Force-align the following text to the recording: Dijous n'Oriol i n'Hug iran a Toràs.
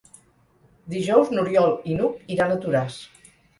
Dijous 0.93 1.29
n'Oriol 1.35 1.71
i 1.93 1.99
n'Hug 2.01 2.35
iran 2.39 2.57
a 2.57 2.59
Toràs. 2.67 3.01